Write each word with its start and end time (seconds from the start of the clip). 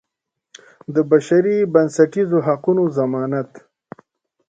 د 0.93 0.95
بشري 1.09 1.57
بنسټیزو 1.73 2.37
حقوقو 2.47 2.83
ضمانت. 2.97 3.49